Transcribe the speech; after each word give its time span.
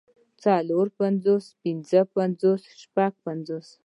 څلور 0.43 0.85
پنځوس 0.99 1.45
پنځۀ 1.61 1.99
پنځوس 2.15 2.61
شپږ 2.81 3.11
پنځوس 3.25 3.67